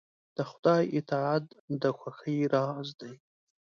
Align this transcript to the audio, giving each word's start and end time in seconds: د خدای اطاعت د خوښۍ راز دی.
د 0.35 0.37
خدای 0.49 0.83
اطاعت 0.99 1.45
د 1.81 1.83
خوښۍ 1.97 2.39
راز 2.53 2.87
دی. 3.01 3.13